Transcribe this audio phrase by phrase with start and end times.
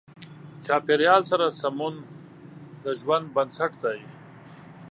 [0.65, 1.95] چاپېریال سره سمون
[2.83, 3.99] د ژوند بنسټ دی.